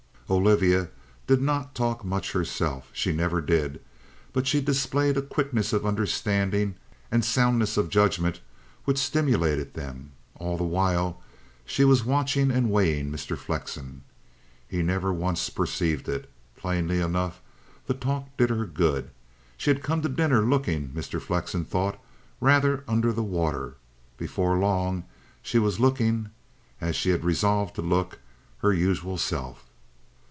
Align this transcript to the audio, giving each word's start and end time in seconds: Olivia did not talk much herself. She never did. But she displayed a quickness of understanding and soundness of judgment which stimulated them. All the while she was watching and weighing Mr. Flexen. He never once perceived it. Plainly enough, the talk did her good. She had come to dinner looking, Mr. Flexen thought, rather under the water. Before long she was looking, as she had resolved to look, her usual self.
Olivia 0.29 0.87
did 1.27 1.41
not 1.41 1.75
talk 1.75 2.05
much 2.05 2.31
herself. 2.31 2.89
She 2.93 3.11
never 3.11 3.41
did. 3.41 3.81
But 4.31 4.47
she 4.47 4.61
displayed 4.61 5.17
a 5.17 5.21
quickness 5.21 5.73
of 5.73 5.85
understanding 5.85 6.75
and 7.11 7.25
soundness 7.25 7.75
of 7.75 7.89
judgment 7.89 8.39
which 8.85 8.97
stimulated 8.97 9.73
them. 9.73 10.13
All 10.35 10.55
the 10.55 10.63
while 10.63 11.21
she 11.65 11.83
was 11.83 12.05
watching 12.05 12.49
and 12.49 12.71
weighing 12.71 13.11
Mr. 13.11 13.37
Flexen. 13.37 14.03
He 14.69 14.81
never 14.81 15.11
once 15.11 15.49
perceived 15.49 16.07
it. 16.07 16.29
Plainly 16.55 17.01
enough, 17.01 17.41
the 17.87 17.93
talk 17.93 18.29
did 18.37 18.51
her 18.51 18.65
good. 18.65 19.09
She 19.57 19.69
had 19.69 19.83
come 19.83 20.01
to 20.01 20.07
dinner 20.07 20.39
looking, 20.43 20.91
Mr. 20.93 21.21
Flexen 21.21 21.65
thought, 21.65 21.99
rather 22.39 22.85
under 22.87 23.11
the 23.11 23.21
water. 23.21 23.75
Before 24.15 24.57
long 24.57 25.03
she 25.41 25.59
was 25.59 25.77
looking, 25.81 26.29
as 26.79 26.95
she 26.95 27.09
had 27.09 27.25
resolved 27.25 27.75
to 27.75 27.81
look, 27.81 28.19
her 28.59 28.71
usual 28.71 29.17
self. 29.17 29.65